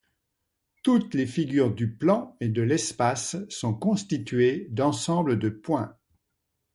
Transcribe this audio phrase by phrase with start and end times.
[0.81, 5.95] Toutes les figures du plan et de l'espace sont constituées d'ensemble de points.